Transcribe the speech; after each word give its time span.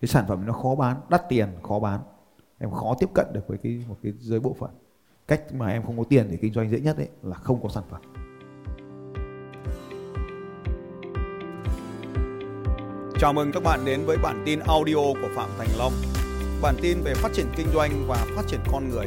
cái 0.00 0.08
sản 0.08 0.24
phẩm 0.28 0.46
nó 0.46 0.52
khó 0.52 0.74
bán, 0.74 0.96
đắt 1.08 1.28
tiền, 1.28 1.48
khó 1.62 1.78
bán 1.78 2.00
em 2.58 2.70
khó 2.70 2.94
tiếp 2.98 3.10
cận 3.14 3.26
được 3.32 3.48
với 3.48 3.58
cái, 3.58 3.84
một 3.88 3.96
cái 4.02 4.12
giới 4.18 4.40
bộ 4.40 4.56
phận 4.58 4.70
cách 5.28 5.54
mà 5.54 5.68
em 5.68 5.82
không 5.82 5.98
có 5.98 6.04
tiền 6.04 6.26
để 6.30 6.38
kinh 6.42 6.52
doanh 6.52 6.70
dễ 6.70 6.80
nhất 6.80 6.96
ấy 6.96 7.08
là 7.22 7.36
không 7.36 7.62
có 7.62 7.68
sản 7.68 7.84
phẩm 7.90 8.00
Chào 13.20 13.32
mừng 13.32 13.52
các 13.52 13.62
bạn 13.62 13.84
đến 13.84 14.04
với 14.06 14.16
bản 14.22 14.42
tin 14.46 14.58
audio 14.58 14.94
của 14.94 15.28
Phạm 15.34 15.50
Thành 15.58 15.68
Long. 15.78 15.92
Bản 16.62 16.74
tin 16.82 16.98
về 17.04 17.14
phát 17.14 17.32
triển 17.32 17.46
kinh 17.56 17.66
doanh 17.74 18.04
và 18.08 18.26
phát 18.36 18.42
triển 18.46 18.60
con 18.72 18.88
người 18.90 19.06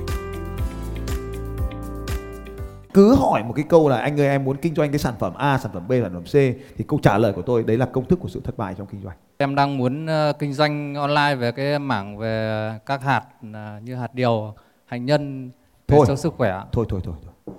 cứ 2.99 3.15
hỏi 3.15 3.43
một 3.43 3.53
cái 3.53 3.65
câu 3.69 3.89
là 3.89 3.97
anh 3.97 4.19
ơi 4.19 4.27
em 4.27 4.43
muốn 4.43 4.57
kinh 4.57 4.75
doanh 4.75 4.91
cái 4.91 4.99
sản 4.99 5.13
phẩm 5.19 5.33
A, 5.33 5.57
sản 5.57 5.71
phẩm 5.73 5.87
B, 5.87 5.91
sản 5.91 6.13
phẩm 6.13 6.23
C 6.23 6.33
thì 6.77 6.85
câu 6.87 6.99
trả 7.03 7.17
lời 7.17 7.33
của 7.33 7.41
tôi 7.41 7.63
đấy 7.63 7.77
là 7.77 7.85
công 7.85 8.05
thức 8.05 8.19
của 8.19 8.29
sự 8.29 8.41
thất 8.43 8.57
bại 8.57 8.75
trong 8.77 8.87
kinh 8.87 9.01
doanh. 9.01 9.17
Em 9.37 9.55
đang 9.55 9.77
muốn 9.77 10.05
ờ, 10.05 10.33
kinh 10.39 10.53
doanh 10.53 10.95
online 10.95 11.35
về 11.35 11.51
cái 11.51 11.79
mảng 11.79 12.17
về 12.17 12.79
các 12.85 13.03
hạt 13.03 13.23
ờ, 13.53 13.79
như 13.83 13.95
hạt 13.95 14.13
điều, 14.13 14.53
hành 14.85 15.05
nhân 15.05 15.51
Thôi. 15.87 16.05
cho 16.07 16.15
sức 16.15 16.33
khỏe. 16.37 16.61
Thôi 16.71 16.85
thôi 16.89 17.01
thôi 17.03 17.15
thôi. 17.23 17.55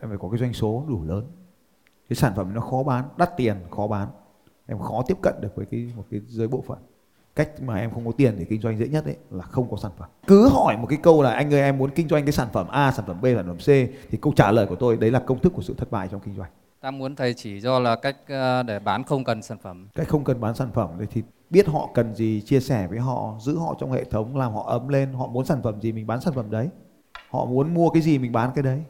Em 0.00 0.08
phải 0.08 0.18
có 0.18 0.28
cái 0.28 0.38
doanh 0.38 0.52
số 0.52 0.84
đủ 0.88 1.02
lớn. 1.04 1.24
Cái 2.08 2.16
sản 2.16 2.32
phẩm 2.36 2.54
nó 2.54 2.60
khó 2.60 2.82
bán, 2.82 3.04
đắt 3.16 3.36
tiền, 3.36 3.56
khó 3.70 3.86
bán. 3.86 4.08
Em 4.66 4.78
khó 4.78 5.02
tiếp 5.06 5.16
cận 5.22 5.34
được 5.40 5.56
với 5.56 5.66
cái 5.66 5.92
một 5.96 6.04
cái 6.10 6.20
giới 6.26 6.48
bộ 6.48 6.64
phận. 6.66 6.78
Cách 7.36 7.50
mà 7.62 7.76
em 7.76 7.90
không 7.90 8.06
có 8.06 8.12
tiền 8.16 8.34
để 8.38 8.44
kinh 8.44 8.60
doanh 8.60 8.78
dễ 8.78 8.88
nhất 8.88 9.04
ấy 9.04 9.16
là 9.30 9.44
không 9.44 9.70
có 9.70 9.76
sản 9.76 9.92
phẩm. 9.98 10.08
Cứ 10.26 10.48
hỏi 10.48 10.76
một 10.76 10.86
cái 10.86 10.98
câu 11.02 11.22
là 11.22 11.32
anh 11.32 11.54
ơi 11.54 11.60
em 11.60 11.78
muốn 11.78 11.90
kinh 11.90 12.08
doanh 12.08 12.24
cái 12.24 12.32
sản 12.32 12.48
phẩm 12.52 12.68
A, 12.68 12.92
sản 12.92 13.04
phẩm 13.06 13.20
B, 13.20 13.24
sản 13.24 13.46
phẩm 13.46 13.56
C 13.56 13.66
thì 14.10 14.18
câu 14.20 14.32
trả 14.36 14.52
lời 14.52 14.66
của 14.66 14.76
tôi 14.76 14.96
đấy 14.96 15.10
là 15.10 15.18
công 15.18 15.38
thức 15.38 15.52
của 15.56 15.62
sự 15.62 15.74
thất 15.76 15.90
bại 15.90 16.08
trong 16.10 16.20
kinh 16.20 16.36
doanh. 16.36 16.50
Ta 16.80 16.90
muốn 16.90 17.16
thầy 17.16 17.34
chỉ 17.34 17.60
cho 17.60 17.78
là 17.78 17.96
cách 17.96 18.16
ờ, 18.28 18.62
để 18.62 18.78
bán 18.78 19.04
không 19.04 19.24
cần 19.24 19.42
sản 19.42 19.58
phẩm. 19.62 19.88
Cách 19.94 20.08
không 20.08 20.24
cần 20.24 20.40
bán 20.40 20.54
sản 20.54 20.70
phẩm 20.74 20.90
thì 21.10 21.22
biết 21.50 21.66
họ 21.66 21.88
cần 21.94 22.14
gì 22.14 22.40
chia 22.40 22.60
sẻ 22.60 22.86
với 22.86 22.98
họ, 22.98 23.34
giữ 23.40 23.58
họ 23.58 23.76
trong 23.80 23.92
hệ 23.92 24.04
thống 24.04 24.36
làm 24.36 24.52
họ 24.52 24.64
ấm 24.66 24.88
lên, 24.88 25.12
họ 25.12 25.26
muốn 25.26 25.44
sản 25.44 25.62
phẩm 25.62 25.80
gì 25.80 25.92
mình 25.92 26.06
bán 26.06 26.20
sản 26.20 26.34
phẩm 26.34 26.50
đấy. 26.50 26.68
Họ 27.30 27.44
muốn 27.44 27.74
mua 27.74 27.90
cái 27.90 28.02
gì 28.02 28.18
mình 28.18 28.32
bán 28.32 28.50
cái 28.54 28.62
đấy. 28.62 28.82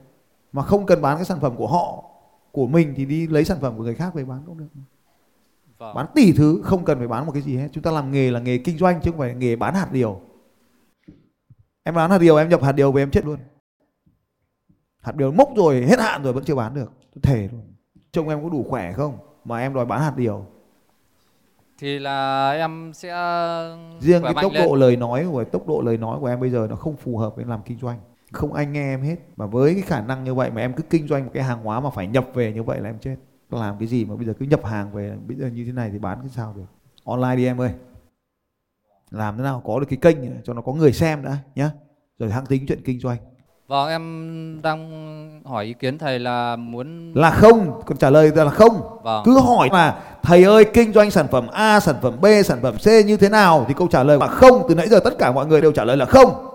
Mà 0.53 0.63
không 0.63 0.87
cần 0.87 1.03
bán 1.03 1.17
cái 1.17 1.25
sản 1.25 1.41
phẩm 1.41 1.57
của 1.57 1.67
họ, 1.67 2.05
của 2.53 2.67
mình 2.67 2.95
thì 2.97 3.05
đi 3.05 3.27
lấy 3.27 3.45
sản 3.45 3.59
phẩm 3.61 3.77
của 3.77 3.83
người 3.83 3.95
khác 3.95 4.15
về 4.15 4.25
bán 4.25 4.43
cũng 4.47 4.59
được. 4.59 4.67
Vâng. 5.81 5.95
Bán 5.95 6.07
tỷ 6.15 6.33
thứ 6.33 6.61
không 6.65 6.85
cần 6.85 6.99
phải 6.99 7.09
bán 7.09 7.27
một 7.27 7.33
cái 7.33 7.43
gì 7.43 7.57
hết. 7.57 7.69
Chúng 7.73 7.83
ta 7.83 7.91
làm 7.91 8.13
nghề 8.13 8.31
là 8.31 8.41
nghề 8.41 8.59
kinh 8.59 8.79
doanh 8.79 9.01
chứ 9.01 9.11
không 9.11 9.21
phải 9.21 9.35
nghề 9.35 9.57
bán 9.57 9.75
hạt 9.75 9.93
điều. 9.93 10.21
Em 11.83 11.95
bán 11.95 12.11
hạt 12.11 12.19
điều 12.19 12.37
em 12.37 12.49
nhập 12.49 12.63
hạt 12.63 12.73
điều 12.73 12.93
về 12.93 13.03
em 13.03 13.11
chết 13.11 13.25
luôn. 13.27 13.39
Hạt 15.01 15.17
điều 15.17 15.33
mốc 15.33 15.49
rồi 15.57 15.87
hết 15.89 16.01
hạn 16.01 16.23
rồi 16.23 16.33
vẫn 16.33 16.45
chưa 16.45 16.55
bán 16.55 16.75
được. 16.75 16.93
Tôi 17.15 17.23
thề 17.23 17.49
luôn. 17.53 17.63
Trông 18.13 18.29
em 18.29 18.43
có 18.43 18.49
đủ 18.49 18.67
khỏe 18.69 18.93
không 18.93 19.19
mà 19.45 19.61
em 19.61 19.75
đòi 19.75 19.87
bán 19.87 20.01
hạt 20.01 20.17
điều. 20.17 20.47
Thì 21.79 21.99
là 21.99 22.51
em 22.53 22.93
sẽ 22.95 23.09
riêng 24.01 24.23
cái 24.23 24.35
tốc 24.43 24.53
lên. 24.53 24.69
độ 24.69 24.75
lời 24.75 24.97
nói 24.97 25.27
của 25.31 25.45
tốc 25.45 25.67
độ 25.67 25.81
lời 25.81 25.97
nói 25.97 26.19
của 26.21 26.27
em 26.27 26.41
bây 26.41 26.51
giờ 26.51 26.67
nó 26.71 26.77
không 26.77 26.97
phù 26.97 27.19
hợp 27.19 27.37
với 27.37 27.45
làm 27.45 27.61
kinh 27.63 27.79
doanh 27.79 27.99
không 28.33 28.53
ai 28.53 28.67
nghe 28.67 28.95
em 28.95 29.03
hết 29.03 29.17
mà 29.37 29.47
với 29.47 29.75
cái 29.75 29.83
khả 29.83 30.01
năng 30.01 30.25
như 30.25 30.35
vậy 30.35 30.51
mà 30.51 30.61
em 30.61 30.73
cứ 30.73 30.83
kinh 30.83 31.09
doanh 31.09 31.25
một 31.25 31.31
cái 31.35 31.43
hàng 31.43 31.63
hóa 31.63 31.81
mà 31.81 31.91
phải 31.91 32.07
nhập 32.07 32.27
về 32.35 32.53
như 32.53 32.63
vậy 32.63 32.81
là 32.81 32.89
em 32.89 32.99
chết 32.99 33.17
làm 33.53 33.79
cái 33.79 33.89
gì 33.89 34.05
mà 34.05 34.17
bây 34.17 34.27
giờ 34.27 34.33
cứ 34.39 34.47
nhập 34.47 34.65
hàng 34.65 34.93
về 34.93 35.17
bây 35.27 35.37
giờ 35.37 35.47
như 35.47 35.65
thế 35.65 35.73
này 35.73 35.91
thì 35.93 35.99
bán 35.99 36.19
cái 36.21 36.29
sao 36.29 36.55
được? 36.57 36.67
Online 37.05 37.37
đi 37.37 37.47
em 37.47 37.61
ơi. 37.61 37.71
Làm 39.11 39.37
thế 39.37 39.43
nào 39.43 39.63
có 39.65 39.81
được 39.81 39.87
cái 39.89 39.99
kênh 40.03 40.43
cho 40.45 40.55
nó 40.55 40.63
có 40.63 40.73
người 40.73 40.93
xem 40.93 41.23
đã 41.23 41.39
nhá. 41.55 41.71
Rồi 42.19 42.31
hãng 42.31 42.47
tính 42.47 42.65
chuyện 42.69 42.83
kinh 42.85 43.01
doanh. 43.01 43.19
Vâng 43.71 43.89
em 43.89 44.63
đang 44.63 45.43
hỏi 45.45 45.65
ý 45.65 45.75
kiến 45.75 45.99
thầy 45.99 46.19
là 46.19 46.57
muốn 46.57 47.13
là 47.15 47.31
không 47.31 47.83
còn 47.87 47.99
trả 47.99 48.11
lời 48.11 48.33
là 48.35 48.51
không. 48.51 48.99
Vâng. 49.03 49.23
cứ 49.25 49.41
hỏi 49.41 49.69
là 49.73 50.03
thầy 50.23 50.45
ơi 50.45 50.65
kinh 50.75 50.93
doanh 50.93 51.11
sản 51.11 51.27
phẩm 51.31 51.47
A 51.49 51.81
sản 51.81 51.97
phẩm 52.03 52.21
B 52.21 52.27
sản 52.45 52.59
phẩm 52.63 52.75
C 52.77 53.07
như 53.07 53.17
thế 53.17 53.29
nào? 53.29 53.65
Thì 53.69 53.75
câu 53.77 53.89
trả 53.89 54.03
lời 54.03 54.19
là 54.19 54.27
không. 54.27 54.67
Từ 54.69 54.75
nãy 54.75 54.89
giờ 54.89 55.01
tất 55.05 55.19
cả 55.19 55.33
mọi 55.33 55.47
người 55.47 55.61
đều 55.61 55.73
trả 55.73 55.85
lời 55.85 55.97
là 55.97 56.05
không. 56.05 56.47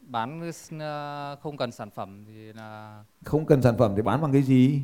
Bán 0.00 0.50
ờ, 0.80 1.36
không 1.42 1.56
cần 1.56 1.72
sản 1.72 1.90
phẩm 1.94 2.24
thì 2.26 2.52
là 2.52 3.02
không 3.24 3.46
cần 3.46 3.62
sản 3.62 3.74
phẩm 3.78 3.92
thì 3.96 4.02
bán 4.02 4.22
bằng 4.22 4.32
cái 4.32 4.42
gì 4.42 4.82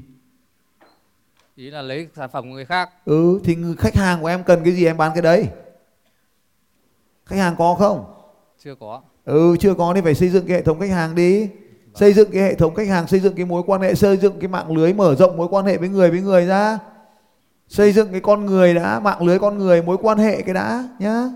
ý 1.57 1.71
là 1.71 1.83
lấy 1.83 2.09
sản 2.17 2.31
phẩm 2.33 2.45
của 2.45 2.55
người 2.55 2.65
khác. 2.65 2.91
ừ 3.05 3.41
thì 3.45 3.55
người- 3.55 3.77
khách 3.79 3.95
hàng 3.95 4.21
của 4.21 4.27
em 4.27 4.45
cần 4.45 4.65
cái 4.65 4.73
gì 4.73 4.87
em 4.87 4.97
bán 4.97 5.13
cái 5.15 5.23
đấy. 5.23 5.49
Khách 7.27 7.37
hàng 7.37 7.55
có 7.59 7.75
không? 7.75 8.05
Chưa 8.65 8.75
có. 8.75 9.03
ừ 9.25 9.57
chưa 9.61 9.75
có 9.75 9.93
thì 9.95 10.01
phải 10.01 10.15
xây 10.15 10.29
dựng 10.29 10.47
cái 10.47 10.57
hệ 10.57 10.63
thống 10.63 10.81
khách 10.81 10.91
hàng 10.91 11.15
đi. 11.15 11.49
Xây 11.95 12.13
dựng 12.13 12.31
cái 12.33 12.43
hệ 12.43 12.55
thống 12.55 12.75
khách 12.75 12.89
hàng 12.89 13.07
xây 13.07 13.21
dựng 13.21 13.35
cái 13.35 13.45
mối 13.45 13.63
quan 13.67 13.81
hệ 13.81 13.95
xây 13.95 14.17
dựng 14.17 14.41
cái 14.41 14.49
mạng 14.49 14.77
lưới 14.77 14.93
mở 14.95 15.15
rộng 15.15 15.37
mối 15.37 15.49
quan 15.51 15.65
hệ 15.67 15.77
với 15.77 15.89
người 15.89 16.11
với 16.11 16.21
người 16.21 16.47
ra. 16.47 16.79
Xây 17.69 17.93
dựng 17.93 18.13
cái 18.13 18.21
con 18.21 18.47
người 18.47 18.75
đã 18.75 19.01
mạng 19.01 19.23
lưới 19.23 19.39
con 19.39 19.59
người 19.59 19.83
mối 19.83 19.97
quan 20.03 20.19
hệ 20.19 20.43
cái 20.43 20.55
đã 20.55 20.89
nhá. 20.99 21.29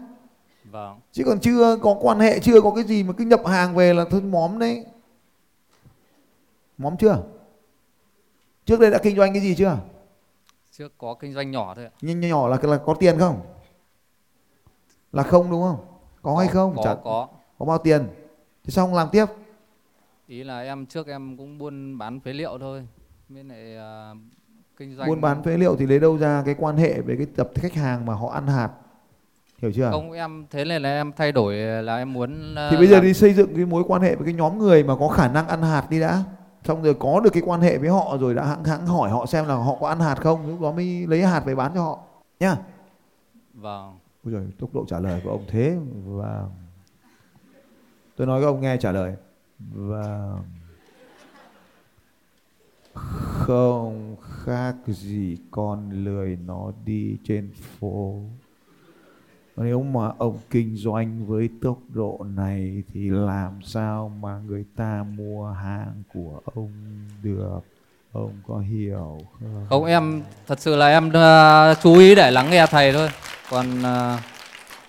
Vâng. 0.70 1.00
chứ 1.12 1.24
còn 1.26 1.40
chưa 1.40 1.76
có 1.82 1.96
quan 2.00 2.20
hệ 2.20 2.38
chưa 2.38 2.60
có 2.60 2.70
cái 2.74 2.84
gì 2.84 3.02
mà 3.02 3.12
cứ 3.12 3.24
nhập 3.24 3.40
hàng 3.46 3.74
về 3.74 3.94
là 3.94 4.04
thôi 4.10 4.20
móm 4.20 4.58
đấy. 4.58 4.84
Móm 6.78 6.96
chưa? 6.96 7.22
Trước 8.66 8.80
đây 8.80 8.90
đã 8.90 8.98
kinh 8.98 9.16
doanh 9.16 9.32
cái 9.32 9.42
gì 9.42 9.54
chưa 9.54 9.76
Chưa 10.78 10.88
có 10.98 11.14
kinh 11.14 11.32
doanh 11.32 11.50
nhỏ 11.50 11.74
thôi 11.74 11.84
ạ. 11.84 11.90
nhưng 12.00 12.20
nhỏ 12.20 12.48
là 12.48 12.58
là 12.62 12.78
có 12.86 12.94
tiền 12.94 13.18
không? 13.18 13.40
Là 15.12 15.22
không 15.22 15.50
đúng 15.50 15.62
không? 15.62 15.76
Có, 16.22 16.36
hay 16.36 16.48
không? 16.48 16.76
Có 16.76 16.82
Chả- 16.82 16.94
có. 17.04 17.28
có 17.58 17.64
bao 17.66 17.78
tiền? 17.78 18.08
Thì 18.64 18.72
không 18.76 18.94
làm 18.94 19.08
tiếp? 19.12 19.24
Ý 20.26 20.44
là 20.44 20.60
em 20.60 20.86
trước 20.86 21.06
em 21.06 21.36
cũng 21.36 21.58
buôn 21.58 21.98
bán 21.98 22.20
phế 22.20 22.32
liệu 22.32 22.58
thôi. 22.60 22.86
Bên 23.28 23.48
lại 23.48 23.76
ờ, 23.76 24.14
kinh 24.76 24.96
doanh 24.96 25.08
buôn 25.08 25.20
bán 25.20 25.42
phế 25.42 25.56
liệu 25.56 25.76
thì 25.76 25.86
lấy 25.86 25.98
đâu 26.00 26.18
ra 26.18 26.42
cái 26.46 26.54
quan 26.58 26.76
hệ 26.76 27.00
với 27.00 27.16
cái 27.16 27.26
tập 27.36 27.48
khách 27.54 27.74
hàng 27.74 28.06
mà 28.06 28.14
họ 28.14 28.28
ăn 28.28 28.46
hạt? 28.46 28.70
Hiểu 29.58 29.72
chưa? 29.72 29.90
Không 29.90 30.12
em 30.12 30.46
thế 30.50 30.64
này 30.64 30.80
là 30.80 30.90
em 30.90 31.12
thay 31.16 31.32
đổi 31.32 31.54
là 31.82 31.96
em 31.96 32.12
muốn 32.12 32.54
ờ, 32.54 32.70
thì 32.70 32.76
bây 32.76 32.86
giờ 32.86 32.94
làm- 32.94 33.04
đi 33.04 33.14
xây 33.14 33.34
dựng 33.34 33.56
cái 33.56 33.66
mối 33.66 33.84
quan 33.86 34.02
hệ 34.02 34.16
với 34.16 34.24
cái 34.24 34.34
nhóm 34.34 34.58
người 34.58 34.84
mà 34.84 34.96
có 34.96 35.08
khả 35.08 35.28
năng 35.28 35.48
ăn 35.48 35.62
hạt 35.62 35.90
đi 35.90 36.00
đã 36.00 36.24
xong 36.68 36.82
rồi 36.82 36.94
có 36.94 37.20
được 37.20 37.30
cái 37.32 37.42
quan 37.46 37.60
hệ 37.60 37.78
với 37.78 37.88
họ 37.88 38.16
rồi 38.20 38.34
đã 38.34 38.44
hãng 38.44 38.64
hãng 38.64 38.86
hỏi 38.86 39.10
họ 39.10 39.26
xem 39.26 39.46
là 39.46 39.54
họ 39.54 39.76
có 39.80 39.88
ăn 39.88 40.00
hạt 40.00 40.14
không 40.14 40.46
lúc 40.46 40.60
đó 40.60 40.72
mới 40.72 41.06
lấy 41.06 41.22
hạt 41.22 41.40
về 41.40 41.54
bán 41.54 41.72
cho 41.74 41.82
họ. 41.82 41.98
Nhá. 42.40 42.56
Vâng. 43.54 43.98
Ôi 44.24 44.32
giời, 44.32 44.46
tốc 44.58 44.74
độ 44.74 44.84
trả 44.88 45.00
lời 45.00 45.20
của 45.24 45.30
ông 45.30 45.44
thế. 45.48 45.78
Và 46.04 46.44
tôi 48.16 48.26
nói 48.26 48.40
các 48.40 48.46
ông 48.46 48.60
nghe 48.60 48.76
trả 48.76 48.92
lời. 48.92 49.16
Và 49.74 50.36
không 52.94 54.16
khác 54.20 54.76
gì 54.86 55.36
con 55.50 55.90
lười 56.04 56.38
nó 56.46 56.72
đi 56.84 57.16
trên 57.24 57.50
phố 57.78 58.22
nếu 59.60 59.82
mà 59.82 60.10
ông 60.18 60.38
kinh 60.50 60.76
doanh 60.76 61.26
với 61.26 61.48
tốc 61.62 61.78
độ 61.88 62.26
này 62.34 62.82
thì 62.92 63.10
làm 63.10 63.62
sao 63.62 64.12
mà 64.20 64.38
người 64.38 64.64
ta 64.76 65.04
mua 65.16 65.50
hàng 65.50 66.02
của 66.08 66.40
ông 66.44 66.72
được? 67.22 67.60
Ông 68.12 68.32
có 68.46 68.58
hiểu 68.58 69.18
không? 69.40 69.66
Không 69.68 69.84
em 69.84 70.22
thật 70.46 70.60
sự 70.60 70.76
là 70.76 70.88
em 70.88 71.12
ờ, 71.12 71.74
chú 71.82 71.98
ý 71.98 72.14
để 72.14 72.30
lắng 72.30 72.50
nghe 72.50 72.66
thầy 72.66 72.92
thôi. 72.92 73.08
Còn 73.50 73.82
ờ, 73.82 74.18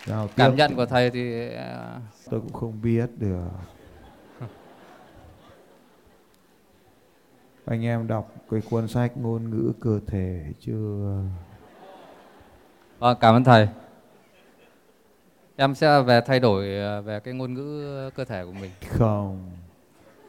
Giao 0.05 0.27
tiếp. 0.27 0.33
cảm 0.37 0.55
nhận 0.55 0.75
của 0.75 0.85
thầy 0.85 1.09
thì 1.09 1.49
ờ, 1.55 1.99
tôi 2.29 2.39
cũng 2.41 2.53
không 2.53 2.81
biết 2.81 3.09
được. 3.17 3.49
Anh 7.65 7.85
em 7.85 8.07
đọc 8.07 8.33
cái 8.51 8.61
cuốn 8.69 8.87
sách 8.87 9.17
ngôn 9.17 9.49
ngữ 9.49 9.73
cơ 9.81 9.99
thể 10.07 10.53
chưa? 10.59 11.23
Vâng 12.99 13.17
cảm 13.21 13.35
ơn 13.35 13.43
thầy. 13.43 13.67
Em 15.61 15.75
sẽ 15.75 16.01
về 16.01 16.21
thay 16.21 16.39
đổi 16.39 16.75
ờ, 16.75 17.01
về 17.01 17.19
cái 17.19 17.33
ngôn 17.33 17.53
ngữ 17.53 18.09
cơ 18.15 18.25
thể 18.25 18.45
của 18.45 18.51
mình. 18.51 18.71
không 18.89 19.49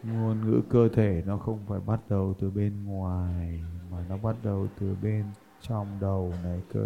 ngôn 0.02 0.40
ngữ 0.50 0.60
cơ 0.70 0.88
thể 0.96 1.22
nó 1.26 1.36
không 1.36 1.58
phải 1.68 1.78
bắt 1.86 2.00
đầu 2.08 2.34
từ 2.40 2.50
bên 2.50 2.84
ngoài 2.84 3.60
mà 3.90 3.98
nó 4.08 4.16
bắt 4.16 4.36
đầu 4.42 4.66
từ 4.80 4.96
bên 5.02 5.24
trong 5.60 5.86
đầu 6.00 6.32
này 6.44 6.60
cơ 6.74 6.80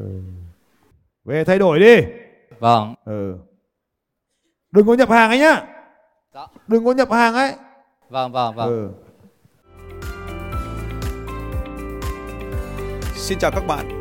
về 1.24 1.44
thay 1.44 1.58
đổi 1.58 1.78
đi 1.80 1.96
Vâng. 2.58 2.94
ừ 3.04 3.36
đừng 4.70 4.86
có 4.86 4.94
nhập 4.94 5.08
hàng 5.10 5.30
ấy 5.30 5.38
nhá 5.38 5.66
Dạ. 6.34 6.46
đừng 6.68 6.84
có 6.84 6.92
nhập 6.92 7.10
hàng 7.10 7.34
ấy 7.34 7.52
Vâng 8.10 8.32
vâng 8.32 8.54
vâng. 8.54 8.68
ừ. 8.68 8.90
Xin 13.14 13.38
chào 13.38 13.50
các 13.50 13.66
bạn 13.66 14.00